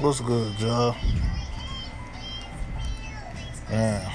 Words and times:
What's 0.00 0.20
good, 0.20 0.56
Joe? 0.58 0.94
Man. 3.68 4.12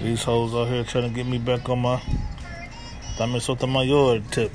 These 0.00 0.22
hoes 0.22 0.54
out 0.54 0.68
here 0.68 0.84
trying 0.84 1.08
to 1.08 1.10
get 1.10 1.26
me 1.26 1.38
back 1.38 1.68
on 1.68 1.80
my 1.80 2.00
Dame 3.18 3.40
Sotomayor 3.40 4.20
tip. 4.30 4.52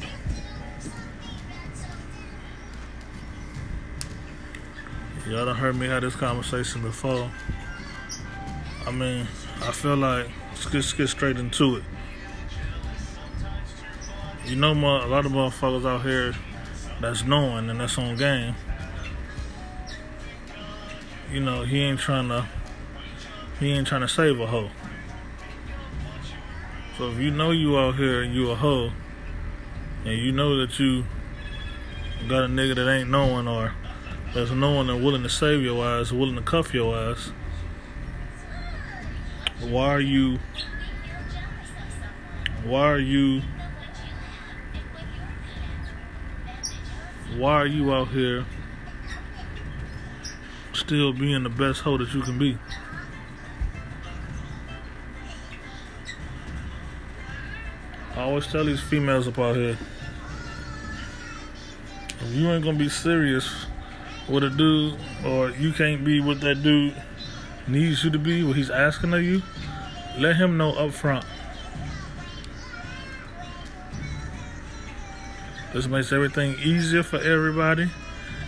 Y'all 5.27 5.45
done 5.45 5.57
heard 5.57 5.75
me 5.75 5.87
have 5.87 6.03
this 6.03 6.15
conversation 6.15 6.81
before. 6.81 7.29
I 8.87 8.91
mean, 8.91 9.27
I 9.63 9.71
feel 9.71 9.97
like 9.97 10.27
let's 10.51 10.63
get, 10.63 10.75
let's 10.75 10.93
get 10.93 11.09
straight 11.09 11.35
into 11.35 11.75
it. 11.75 11.83
You 14.45 14.55
know, 14.55 14.73
my, 14.73 15.03
a 15.03 15.07
lot 15.07 15.25
of 15.25 15.33
motherfuckers 15.33 15.85
out 15.85 16.03
here 16.03 16.33
that's 17.01 17.23
knowing 17.23 17.69
and 17.69 17.79
that's 17.79 17.97
on 17.97 18.15
game. 18.15 18.55
You 21.31 21.39
know, 21.39 21.63
he 21.63 21.81
ain't 21.81 21.99
trying 21.99 22.29
to 22.29 22.47
he 23.59 23.71
ain't 23.71 23.87
trying 23.87 24.01
to 24.01 24.07
save 24.07 24.39
a 24.39 24.47
hoe. 24.47 24.69
So 26.97 27.09
if 27.09 27.19
you 27.19 27.31
know 27.31 27.51
you 27.51 27.77
out 27.77 27.95
here 27.95 28.21
and 28.21 28.33
you 28.33 28.51
a 28.51 28.55
hoe, 28.55 28.91
and 30.05 30.17
you 30.17 30.31
know 30.31 30.57
that 30.57 30.79
you 30.79 31.05
got 32.27 32.43
a 32.43 32.47
nigga 32.47 32.75
that 32.75 32.89
ain't 32.89 33.09
knowing 33.09 33.47
or 33.47 33.73
that's 34.33 34.51
knowing 34.51 34.89
and 34.89 35.03
willing 35.03 35.23
to 35.23 35.29
save 35.29 35.61
your 35.61 35.85
ass, 35.85 36.11
willing 36.11 36.35
to 36.35 36.41
cuff 36.41 36.73
your 36.73 36.95
ass, 36.95 37.31
why 39.61 39.87
are 39.87 40.01
you 40.01 40.39
why 42.63 42.81
are 42.81 42.99
you 42.99 43.41
why 47.37 47.53
are 47.53 47.67
you 47.67 47.93
out 47.93 48.09
here 48.09 48.45
still 50.73 51.13
being 51.13 51.43
the 51.43 51.49
best 51.49 51.81
hoe 51.81 51.97
that 51.97 52.13
you 52.13 52.21
can 52.21 52.37
be? 52.37 52.57
I 58.15 58.23
always 58.23 58.47
tell 58.47 58.65
these 58.65 58.81
females 58.81 59.27
up 59.27 59.39
out 59.39 59.55
here, 59.55 59.77
if 62.19 62.33
you 62.33 62.49
ain't 62.51 62.63
gonna 62.63 62.77
be 62.77 62.89
serious 62.89 63.65
with 64.27 64.43
a 64.43 64.49
dude, 64.49 64.99
or 65.25 65.49
you 65.51 65.71
can't 65.71 66.03
be 66.03 66.19
what 66.19 66.41
that 66.41 66.61
dude 66.61 66.93
needs 67.67 68.03
you 68.03 68.11
to 68.11 68.19
be, 68.19 68.43
what 68.43 68.57
he's 68.57 68.69
asking 68.69 69.13
of 69.13 69.23
you, 69.23 69.41
let 70.17 70.35
him 70.35 70.57
know 70.57 70.73
up 70.73 70.91
front. 70.91 71.25
This 75.73 75.87
makes 75.87 76.11
everything 76.11 76.55
easier 76.59 77.03
for 77.03 77.17
everybody. 77.17 77.89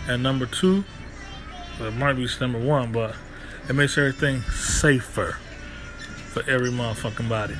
And 0.06 0.22
number 0.22 0.46
two, 0.46 0.84
well, 1.78 1.88
it 1.88 1.94
might 1.96 2.14
be 2.14 2.28
number 2.40 2.58
one, 2.58 2.92
but 2.92 3.16
it 3.68 3.72
makes 3.72 3.96
everything 3.96 4.42
safer 4.42 5.38
for 6.28 6.42
every 6.48 6.70
motherfucking 6.70 7.28
body. 7.28 7.56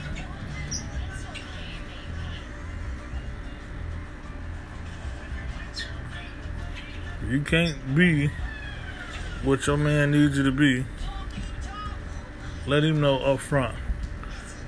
You 7.30 7.40
can't 7.40 7.96
be 7.96 8.30
what 9.42 9.66
your 9.66 9.78
man 9.78 10.10
needs 10.10 10.36
you 10.36 10.44
to 10.44 10.52
be. 10.52 10.84
Let 12.66 12.84
him 12.84 13.00
know 13.00 13.18
up 13.20 13.40
front. 13.40 13.74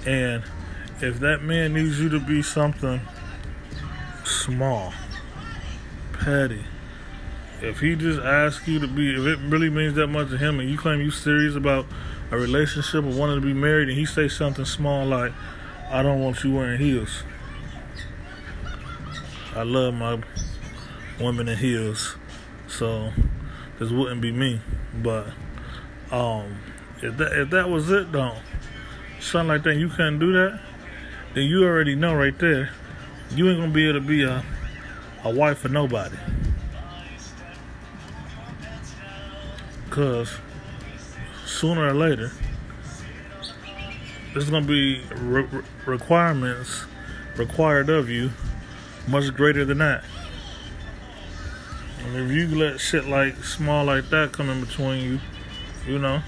And 0.06 0.42
if 1.02 1.20
that 1.20 1.42
man 1.42 1.74
needs 1.74 2.00
you 2.00 2.08
to 2.08 2.20
be 2.20 2.40
something 2.40 3.00
small, 4.46 4.94
petty, 6.12 6.64
if 7.60 7.80
he 7.80 7.96
just 7.96 8.20
asks 8.20 8.66
you 8.68 8.78
to 8.78 8.86
be, 8.86 9.14
if 9.14 9.26
it 9.26 9.38
really 9.48 9.70
means 9.70 9.94
that 9.94 10.06
much 10.06 10.30
to 10.30 10.38
him 10.38 10.60
and 10.60 10.70
you 10.70 10.78
claim 10.78 11.00
you 11.00 11.10
serious 11.10 11.56
about 11.56 11.86
a 12.30 12.38
relationship 12.38 13.04
or 13.04 13.10
wanting 13.10 13.40
to 13.40 13.46
be 13.46 13.52
married 13.52 13.88
and 13.88 13.98
he 13.98 14.06
say 14.06 14.28
something 14.28 14.64
small 14.64 15.04
like, 15.04 15.32
I 15.90 16.02
don't 16.02 16.20
want 16.20 16.44
you 16.44 16.54
wearing 16.54 16.78
heels. 16.78 17.24
I 19.54 19.62
love 19.62 19.94
my 19.94 20.22
women 21.18 21.48
in 21.48 21.58
heels. 21.58 22.16
So 22.68 23.12
this 23.80 23.90
wouldn't 23.90 24.20
be 24.20 24.30
me. 24.30 24.60
But 24.94 25.28
um, 26.12 26.58
if 27.02 27.16
that 27.16 27.32
if 27.32 27.50
that 27.50 27.68
was 27.68 27.90
it 27.90 28.12
though, 28.12 28.36
something 29.18 29.48
like 29.48 29.62
that, 29.64 29.76
you 29.76 29.88
couldn't 29.88 30.18
do 30.18 30.32
that, 30.34 30.60
then 31.34 31.44
you 31.44 31.64
already 31.64 31.94
know 31.94 32.14
right 32.14 32.38
there, 32.38 32.70
you 33.30 33.48
ain't 33.48 33.58
gonna 33.58 33.72
be 33.72 33.88
able 33.88 34.00
to 34.00 34.06
be 34.06 34.22
a 34.22 34.44
a 35.24 35.30
wife 35.30 35.58
for 35.58 35.68
nobody. 35.68 36.16
Cause 39.90 40.38
sooner 41.44 41.88
or 41.88 41.94
later, 41.94 42.30
there's 44.32 44.50
gonna 44.50 44.66
be 44.66 45.02
re- 45.16 45.48
requirements 45.86 46.84
required 47.36 47.88
of 47.88 48.08
you 48.08 48.30
much 49.08 49.34
greater 49.34 49.64
than 49.64 49.78
that. 49.78 50.04
And 52.04 52.16
if 52.16 52.30
you 52.30 52.46
let 52.56 52.78
shit 52.80 53.06
like 53.06 53.42
small 53.42 53.84
like 53.84 54.08
that 54.10 54.32
come 54.32 54.48
in 54.48 54.60
between 54.60 55.02
you, 55.02 55.20
you 55.86 55.98
know, 55.98 56.22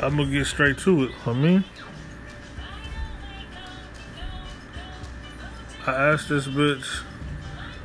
I'm 0.00 0.16
gonna 0.16 0.30
get 0.30 0.46
straight 0.46 0.78
to 0.78 1.04
it. 1.04 1.12
For 1.24 1.34
me, 1.34 1.64
I 5.86 6.10
asked 6.10 6.28
this 6.28 6.48
bitch 6.48 7.04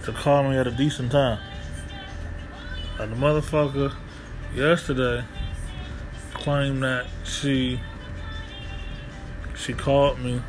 to 0.06 0.12
call 0.12 0.50
me 0.50 0.58
at 0.58 0.66
a 0.66 0.72
decent 0.72 1.12
time. 1.12 1.38
And 2.98 3.12
the 3.12 3.16
motherfucker 3.16 3.94
yesterday 4.56 5.24
claimed 6.34 6.82
that 6.82 7.06
she 7.24 7.80
she 9.56 9.74
called 9.74 10.18
me 10.20 10.42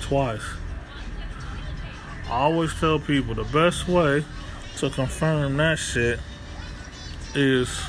twice. 0.00 0.42
I 2.26 2.30
always 2.30 2.74
tell 2.80 2.98
people 2.98 3.36
the 3.36 3.44
best 3.44 3.86
way 3.86 4.24
to 4.78 4.90
confirm 4.90 5.56
that 5.58 5.78
shit 5.78 6.18
is 7.36 7.80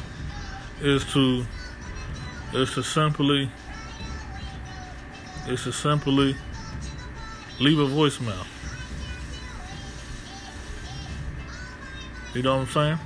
is 0.82 1.04
to 1.14 1.48
is 2.54 2.72
to 2.76 2.84
simply 2.84 3.50
is 5.48 5.64
to 5.64 5.72
simply 5.72 6.36
leave 7.62 7.78
a 7.78 7.86
voicemail. 7.86 8.44
You 12.34 12.42
know 12.42 12.58
what 12.58 12.62
I'm 12.62 12.68
saying? 12.68 13.00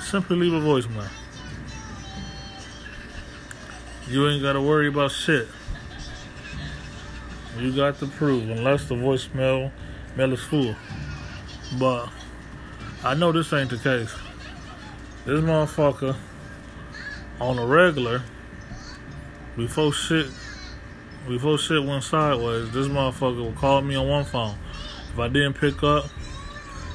Simply 0.00 0.36
leave 0.36 0.52
a 0.52 0.60
voicemail. 0.60 1.08
You 4.06 4.28
ain't 4.28 4.42
gotta 4.42 4.60
worry 4.60 4.86
about 4.86 5.10
shit. 5.10 5.48
You 7.58 7.74
got 7.74 7.98
to 7.98 8.06
prove, 8.06 8.48
unless 8.48 8.88
the 8.88 8.94
voicemail 8.94 9.72
mail 10.14 10.32
is 10.32 10.42
full. 10.42 10.76
But 11.80 12.10
I 13.02 13.14
know 13.14 13.32
this 13.32 13.52
ain't 13.52 13.70
the 13.70 13.78
case. 13.78 14.14
This 15.24 15.40
motherfucker 15.40 16.14
on 17.40 17.58
a 17.58 17.66
regular, 17.66 18.22
before 19.56 19.92
shit, 19.92 20.28
before 21.26 21.58
shit 21.58 21.82
went 21.84 22.04
sideways, 22.04 22.70
this 22.70 22.88
motherfucker 22.88 23.44
would 23.44 23.56
call 23.56 23.80
me 23.80 23.94
on 23.94 24.08
one 24.08 24.24
phone. 24.24 24.56
If 25.12 25.18
I 25.18 25.28
didn't 25.28 25.54
pick 25.54 25.82
up, 25.82 26.06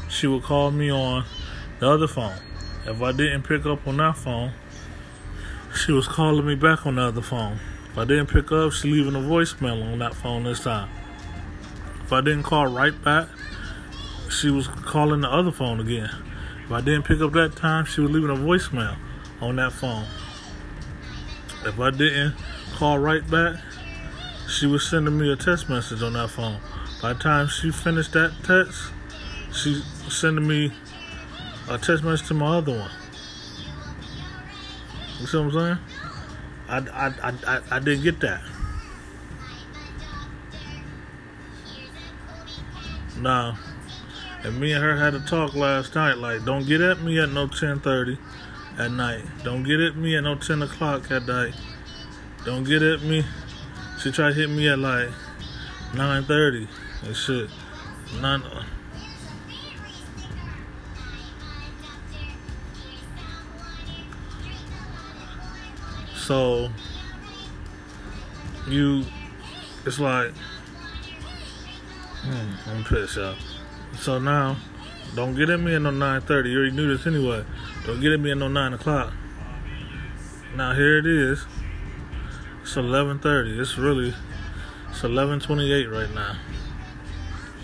she 0.10 0.28
would 0.28 0.44
call 0.44 0.72
me 0.72 0.92
on 0.92 1.26
the 1.80 1.90
other 1.90 2.08
phone. 2.08 2.36
If 2.86 3.02
I 3.02 3.12
didn't 3.12 3.44
pick 3.44 3.66
up 3.66 3.88
on 3.88 3.98
that 3.98 4.18
phone, 4.18 4.52
she 5.76 5.92
was 5.92 6.08
calling 6.08 6.46
me 6.46 6.56
back 6.56 6.86
on 6.86 6.96
the 6.96 7.04
other 7.04 7.22
phone. 7.22 7.60
If 7.92 7.98
I 7.98 8.06
didn't 8.06 8.28
pick 8.28 8.52
up, 8.52 8.72
she 8.72 8.92
leaving 8.92 9.16
a 9.16 9.20
voicemail 9.20 9.92
on 9.92 10.00
that 10.00 10.14
phone 10.14 10.44
this 10.44 10.64
time. 10.64 10.90
If 12.04 12.14
I 12.14 12.22
didn't 12.22 12.44
call 12.44 12.68
right 12.68 13.00
back, 13.04 13.28
she 14.30 14.50
was 14.50 14.68
calling 14.68 15.22
the 15.22 15.30
other 15.30 15.52
phone 15.52 15.80
again. 15.80 16.10
If 16.66 16.72
I 16.72 16.82
didn't 16.82 17.04
pick 17.04 17.22
up 17.22 17.32
that 17.34 17.56
time, 17.56 17.86
she 17.86 18.02
was 18.02 18.12
leaving 18.12 18.30
a 18.30 18.36
voicemail 18.36 18.96
on 19.42 19.56
that 19.56 19.74
phone. 19.74 20.06
If 21.66 21.80
I 21.80 21.90
didn't 21.92 22.36
call 22.76 23.00
right 23.00 23.28
back, 23.30 23.56
she 24.50 24.66
was 24.66 24.88
sending 24.88 25.18
me 25.18 25.32
a 25.32 25.36
text 25.36 25.70
message 25.70 26.02
on 26.02 26.14
that 26.14 26.30
phone. 26.30 26.58
By 27.02 27.14
the 27.14 27.20
time 27.20 27.48
she 27.48 27.72
finished 27.72 28.14
that 28.14 28.34
text, 28.44 28.92
she 29.54 29.82
was 30.06 30.18
sending 30.18 30.48
me 30.48 30.74
a 31.70 31.78
text 31.78 32.04
message 32.04 32.28
to 32.28 32.34
my 32.34 32.58
other 32.58 32.78
one. 32.78 32.92
You 35.20 35.28
see 35.28 35.38
what 35.38 35.46
I'm 35.46 35.52
saying? 35.52 35.78
I, 36.68 37.08
I, 37.08 37.34
I, 37.48 37.62
I 37.72 37.80
didn't 37.80 38.04
get 38.04 38.20
that. 38.22 38.42
Nah. 43.18 43.56
And 44.44 44.60
me 44.60 44.72
and 44.72 44.84
her 44.84 44.96
had 44.96 45.14
a 45.14 45.20
talk 45.20 45.54
last 45.54 45.96
night, 45.96 46.18
like, 46.18 46.46
don't 46.46 46.66
get 46.66 46.80
at 46.80 47.02
me 47.02 47.20
at 47.20 47.30
no 47.30 47.48
10.30 47.48 48.18
at 48.78 48.92
night. 48.92 49.24
Don't 49.44 49.64
get 49.64 49.82
at 49.82 49.98
me 49.98 50.16
at 50.16 50.24
no 50.24 50.36
10 50.36 50.62
o'clock 50.62 51.12
at 51.12 51.26
night. 51.28 51.54
Don't 52.46 52.64
get 52.64 52.82
at 52.82 53.02
me. 53.02 53.26
She 54.02 54.12
tried 54.12 54.30
to 54.30 54.34
hit 54.36 54.50
me 54.50 54.70
at 54.70 54.80
like 54.80 55.10
9.30. 55.92 56.68
and 57.04 57.16
shit. 57.16 57.50
None. 58.22 58.44
So 66.16 66.70
you, 68.68 69.04
it's 69.86 70.00
like, 70.00 70.32
hmm, 72.22 72.70
I'm 72.70 72.84
pissed, 72.84 73.18
y'all. 73.18 73.36
So 73.98 74.20
now, 74.20 74.58
don't 75.16 75.36
get 75.36 75.50
at 75.50 75.60
me 75.60 75.74
at 75.76 75.82
no 75.82 75.90
9:30. 75.90 76.52
You 76.52 76.58
already 76.60 76.76
knew 76.76 76.96
this 76.96 77.08
anyway. 77.08 77.44
Don't 77.86 78.00
get 78.00 78.12
at 78.12 78.20
me 78.20 78.32
at 78.32 78.38
no 78.38 78.48
9 78.48 78.74
o'clock. 78.74 79.12
Now 80.56 80.74
here 80.74 81.00
it 81.00 81.06
is. 81.08 81.46
It's 82.70 82.78
11:30. 82.78 83.60
It's 83.60 83.80
really 83.80 84.14
it's 84.92 85.02
11:28 85.02 85.92
right 85.92 86.14
now. 86.14 86.36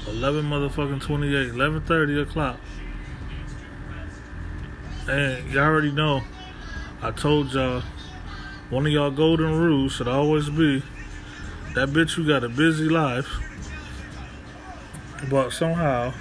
11 0.07 0.45
motherfucking 0.45 0.99
28. 0.99 1.51
11:30 1.51 2.23
o'clock. 2.23 2.59
And 5.07 5.51
y'all 5.51 5.65
already 5.65 5.91
know. 5.91 6.23
I 7.03 7.11
told 7.11 7.53
y'all 7.53 7.83
one 8.71 8.87
of 8.87 8.91
y'all 8.91 9.11
golden 9.11 9.53
rules 9.55 9.91
should 9.91 10.07
always 10.07 10.49
be 10.49 10.81
that 11.75 11.89
bitch 11.89 12.13
who 12.13 12.25
got 12.25 12.43
a 12.43 12.49
busy 12.49 12.89
life, 12.89 13.29
but 15.29 15.51
somehow 15.51 16.15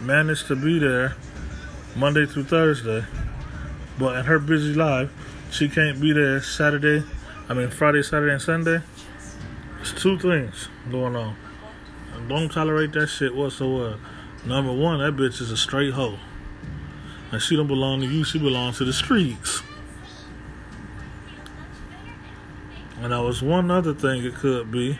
managed 0.00 0.46
to 0.46 0.56
be 0.56 0.78
there 0.78 1.14
Monday 1.94 2.24
through 2.24 2.44
Thursday. 2.44 3.04
But 3.98 4.16
in 4.16 4.24
her 4.24 4.38
busy 4.38 4.72
life, 4.72 5.10
she 5.50 5.68
can't 5.68 6.00
be 6.00 6.14
there 6.14 6.40
Saturday, 6.40 7.04
I 7.52 7.54
mean 7.54 7.68
Friday, 7.68 8.02
Saturday, 8.02 8.32
and 8.32 8.40
Sunday. 8.40 8.80
It's 9.82 9.92
two 9.92 10.18
things 10.18 10.68
going 10.90 11.14
on. 11.14 11.36
Don't 12.26 12.50
tolerate 12.50 12.92
that 12.92 13.08
shit 13.08 13.34
whatsoever. 13.34 13.98
Number 14.46 14.72
one, 14.72 15.00
that 15.00 15.20
bitch 15.20 15.38
is 15.42 15.50
a 15.50 15.56
straight 15.58 15.92
hoe. 15.92 16.18
And 17.30 17.42
she 17.42 17.54
don't 17.54 17.66
belong 17.66 18.00
to 18.00 18.06
you, 18.06 18.24
she 18.24 18.38
belongs 18.38 18.78
to 18.78 18.86
the 18.86 18.92
streets. 18.94 19.62
And 23.02 23.12
that 23.12 23.20
was 23.20 23.42
one 23.42 23.70
other 23.70 23.92
thing 23.92 24.24
it 24.24 24.34
could 24.36 24.70
be. 24.70 24.98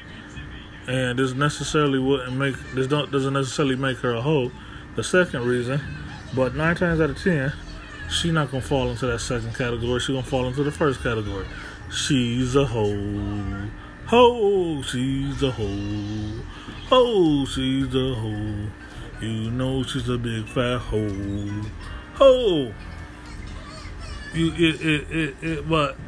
And 0.86 1.18
this 1.18 1.32
necessarily 1.32 2.00
wouldn't 2.00 2.36
make 2.36 2.56
this 2.74 2.86
don't 2.86 3.10
doesn't 3.10 3.32
necessarily 3.32 3.76
make 3.76 3.96
her 4.00 4.12
a 4.12 4.20
hoe. 4.20 4.52
The 4.96 5.02
second 5.02 5.46
reason, 5.46 5.80
but 6.36 6.54
nine 6.54 6.76
times 6.76 7.00
out 7.00 7.08
of 7.08 7.18
ten, 7.18 7.54
she 8.10 8.30
not 8.30 8.50
gonna 8.50 8.62
fall 8.62 8.90
into 8.90 9.06
that 9.06 9.20
second 9.20 9.54
category. 9.54 10.00
She 10.00 10.12
gonna 10.12 10.22
fall 10.22 10.46
into 10.46 10.62
the 10.62 10.70
first 10.70 11.02
category. 11.02 11.46
She's 11.94 12.56
a 12.56 12.64
hoe. 12.64 13.68
Ho, 14.06 14.80
she's 14.80 15.42
a 15.42 15.50
hoe. 15.50 16.42
Ho, 16.88 17.44
she's 17.44 17.94
a 17.94 18.14
hoe. 18.14 18.70
You 19.20 19.50
know 19.50 19.82
she's 19.82 20.08
a 20.08 20.16
big 20.16 20.48
fat 20.48 20.78
hoe. 20.78 21.62
Ho. 22.14 22.72
You 24.32 24.52
it 24.54 24.80
it 24.80 25.10
it, 25.10 25.36
it 25.42 25.68
but 25.68 25.98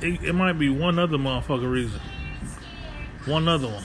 it, 0.00 0.20
it 0.24 0.32
might 0.32 0.54
be 0.54 0.70
one 0.70 0.98
other 0.98 1.18
motherfucking 1.18 1.70
reason. 1.70 2.00
One 3.24 3.46
other 3.46 3.68
one. 3.68 3.84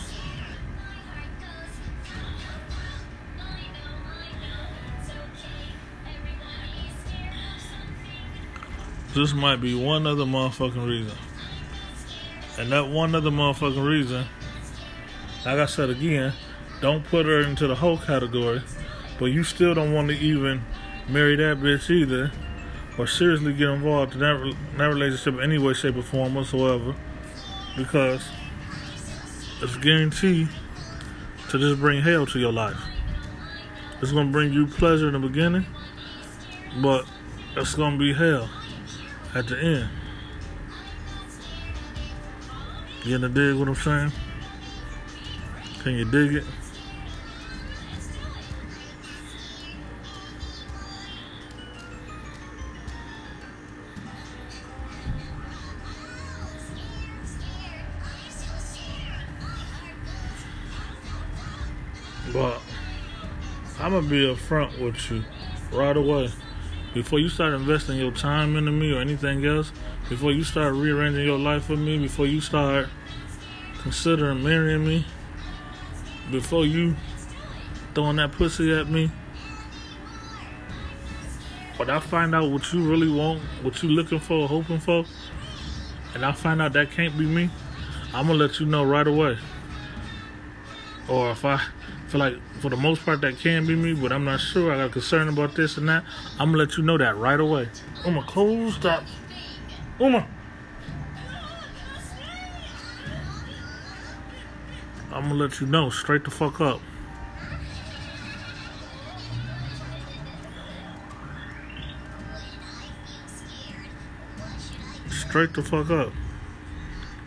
This 9.13 9.35
might 9.35 9.61
be 9.61 9.75
one 9.75 10.07
other 10.07 10.23
motherfucking 10.23 10.87
reason. 10.87 11.15
And 12.57 12.71
that 12.71 12.87
one 12.87 13.15
other 13.15 13.31
motherfucking 13.31 13.87
reason, 13.87 14.25
like 15.45 15.59
I 15.59 15.65
said 15.65 15.89
again, 15.89 16.33
don't 16.81 17.03
put 17.05 17.25
her 17.25 17.41
into 17.41 17.67
the 17.67 17.75
whole 17.75 17.97
category, 17.97 18.61
but 19.19 19.25
you 19.25 19.43
still 19.43 19.73
don't 19.73 19.93
want 19.93 20.09
to 20.09 20.17
even 20.17 20.61
marry 21.07 21.35
that 21.35 21.57
bitch 21.57 21.89
either 21.89 22.31
or 22.97 23.07
seriously 23.07 23.53
get 23.53 23.69
involved 23.69 24.13
in 24.13 24.19
that, 24.19 24.55
that 24.77 24.85
relationship 24.85 25.35
in 25.35 25.41
any 25.41 25.57
way, 25.57 25.73
shape, 25.73 25.95
or 25.95 26.03
form 26.03 26.35
whatsoever 26.35 26.95
because 27.75 28.27
it's 29.61 29.75
guaranteed 29.77 30.47
to 31.49 31.57
just 31.57 31.79
bring 31.79 32.01
hell 32.01 32.25
to 32.27 32.39
your 32.39 32.51
life. 32.51 32.77
It's 34.01 34.11
to 34.11 34.25
bring 34.25 34.51
you 34.51 34.67
pleasure 34.67 35.07
in 35.07 35.13
the 35.13 35.19
beginning, 35.19 35.65
but 36.81 37.05
it's 37.55 37.73
to 37.75 37.97
be 37.97 38.13
hell 38.13 38.49
at 39.33 39.47
the 39.47 39.57
end. 39.57 39.89
You 43.05 43.17
gonna 43.17 43.27
dig 43.27 43.55
what 43.55 43.67
I'm 43.67 43.75
saying? 43.75 44.11
Can 45.83 45.95
you 45.95 46.05
dig 46.05 46.35
it? 46.35 46.45
But 62.31 62.61
I'm 63.79 63.91
gonna 63.91 64.07
be 64.07 64.25
upfront 64.33 64.79
with 64.79 65.11
you 65.11 65.25
right 65.73 65.97
away. 65.97 66.31
Before 66.93 67.19
you 67.19 67.27
start 67.27 67.53
investing 67.53 67.99
your 67.99 68.11
time 68.11 68.55
into 68.55 68.71
me 68.71 68.93
or 68.93 69.01
anything 69.01 69.45
else, 69.45 69.73
before 70.09 70.31
you 70.31 70.43
start 70.43 70.73
rearranging 70.73 71.25
your 71.25 71.39
life 71.39 71.69
with 71.69 71.79
me, 71.79 71.97
before 71.97 72.27
you 72.27 72.41
start 72.41 72.87
considering 73.81 74.43
marrying 74.43 74.85
me, 74.85 75.05
before 76.31 76.65
you 76.65 76.95
throwing 77.93 78.17
that 78.17 78.31
pussy 78.31 78.71
at 78.73 78.87
me, 78.87 79.11
when 81.77 81.89
I 81.89 81.99
find 81.99 82.35
out 82.35 82.49
what 82.51 82.71
you 82.71 82.87
really 82.87 83.09
want, 83.09 83.41
what 83.61 83.81
you 83.81 83.89
looking 83.89 84.19
for, 84.19 84.47
hoping 84.47 84.79
for, 84.79 85.05
and 86.13 86.25
I 86.25 86.31
find 86.31 86.61
out 86.61 86.73
that 86.73 86.91
can't 86.91 87.17
be 87.17 87.25
me, 87.25 87.49
I'm 88.13 88.27
gonna 88.27 88.39
let 88.39 88.59
you 88.59 88.65
know 88.65 88.83
right 88.83 89.07
away. 89.07 89.37
Or 91.07 91.31
if 91.31 91.43
I 91.43 91.59
feel 92.07 92.19
like 92.19 92.35
for 92.59 92.69
the 92.69 92.77
most 92.77 93.03
part 93.03 93.21
that 93.21 93.39
can 93.39 93.65
be 93.65 93.75
me, 93.75 93.93
but 93.93 94.11
I'm 94.11 94.23
not 94.23 94.39
sure. 94.39 94.71
I 94.71 94.77
got 94.77 94.91
concern 94.91 95.27
about 95.27 95.55
this 95.55 95.77
and 95.77 95.89
that. 95.89 96.03
I'm 96.39 96.51
gonna 96.51 96.59
let 96.59 96.77
you 96.77 96.83
know 96.83 96.97
that 96.97 97.17
right 97.17 97.39
away. 97.39 97.67
I'm 98.05 98.13
gonna 98.13 98.27
close 98.27 98.79
that. 98.81 99.03
Uma. 99.99 100.27
I'm 105.11 105.23
gonna 105.23 105.35
let 105.35 105.61
you 105.61 105.67
know 105.67 105.89
straight 105.89 106.23
the 106.23 106.31
fuck 106.31 106.59
up. 106.59 106.81
Straight 115.09 115.53
the 115.53 115.61
fuck 115.61 115.89
up. 115.91 116.11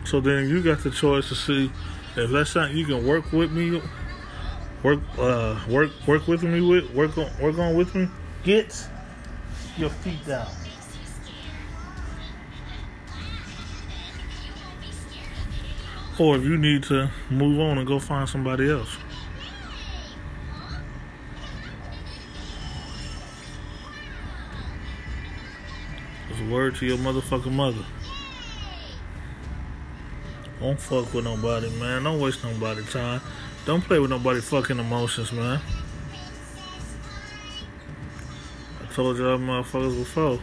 So 0.03 0.19
then 0.19 0.49
you 0.49 0.61
got 0.61 0.83
the 0.83 0.91
choice 0.91 1.29
to 1.29 1.35
see 1.35 1.71
if 2.17 2.31
that's 2.31 2.51
something 2.51 2.77
you 2.77 2.85
can 2.85 3.05
work 3.05 3.31
with 3.31 3.51
me 3.51 3.81
work 4.83 4.99
uh 5.17 5.59
work 5.69 5.91
work 6.07 6.27
with 6.27 6.43
me 6.43 6.61
with 6.61 6.89
work 6.91 7.17
on 7.17 7.29
work 7.41 7.57
on 7.57 7.75
with 7.75 7.93
me 7.95 8.07
get 8.43 8.87
your 9.77 9.89
feet 9.89 10.25
down 10.25 10.47
or 16.19 16.35
if 16.35 16.43
you 16.43 16.57
need 16.57 16.83
to 16.83 17.09
move 17.29 17.59
on 17.59 17.77
and 17.77 17.87
go 17.87 17.99
find 17.99 18.27
somebody 18.27 18.69
else 18.69 18.97
it's 26.29 26.39
a 26.39 26.45
word 26.45 26.75
to 26.75 26.85
your 26.85 26.97
motherfucking 26.97 27.51
mother 27.51 27.85
don't 30.59 30.79
fuck 30.79 31.13
with 31.13 31.23
nobody 31.23 31.69
man 31.79 32.03
don't 32.03 32.19
waste 32.19 32.43
nobody 32.43 32.83
time 32.85 33.21
don't 33.67 33.81
play 33.81 33.99
with 33.99 34.09
nobody 34.09 34.39
fucking 34.39 34.79
emotions, 34.79 35.33
man. 35.33 35.59
I 38.81 38.93
told 38.93 39.17
y'all 39.17 39.37
motherfuckers 39.37 39.99
before. 39.99 40.39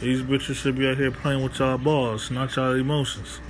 These 0.00 0.22
bitches 0.22 0.54
should 0.54 0.78
be 0.78 0.88
out 0.88 0.96
here 0.96 1.10
playing 1.10 1.42
with 1.42 1.58
y'all 1.58 1.76
balls, 1.76 2.30
not 2.30 2.56
y'all 2.56 2.74
emotions. 2.74 3.40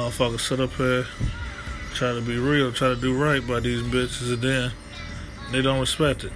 Motherfuckers 0.00 0.40
sit 0.40 0.60
up 0.60 0.72
here, 0.72 1.04
try 1.92 2.14
to 2.14 2.22
be 2.22 2.38
real, 2.38 2.72
try 2.72 2.88
to 2.88 2.96
do 2.96 3.14
right 3.14 3.46
by 3.46 3.60
these 3.60 3.82
bitches, 3.82 4.32
and 4.32 4.40
then 4.40 4.72
they 5.52 5.60
don't 5.60 5.78
respect 5.78 6.24
it. 6.24 6.32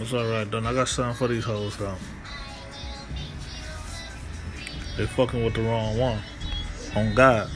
It's 0.00 0.12
alright, 0.12 0.50
though. 0.50 0.58
I 0.58 0.74
got 0.74 0.88
something 0.88 1.14
for 1.14 1.28
these 1.28 1.44
hoes, 1.44 1.76
though. 1.76 1.94
they 4.96 5.06
fucking 5.06 5.44
with 5.44 5.54
the 5.54 5.62
wrong 5.62 5.96
one. 5.96 6.18
On 6.96 7.14
God. 7.14 7.48